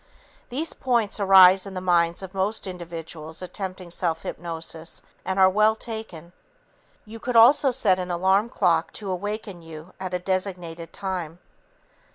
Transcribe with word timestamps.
These 0.49 0.73
points 0.73 1.19
arise 1.19 1.67
in 1.67 1.75
the 1.75 1.79
minds 1.79 2.23
of 2.23 2.33
most 2.33 2.65
individuals 2.65 3.43
attempting 3.43 3.91
self 3.91 4.23
hypnosis 4.23 5.03
and 5.23 5.37
are 5.37 5.47
well 5.47 5.75
taken. 5.75 6.33
You 7.05 7.19
could 7.19 7.35
also 7.35 7.69
set 7.69 7.99
an 7.99 8.09
alarm 8.09 8.49
clock 8.49 8.91
to 8.93 9.11
awaken 9.11 9.61
you 9.61 9.93
at 9.99 10.15
a 10.15 10.17
designated 10.17 10.91
time. 10.91 11.37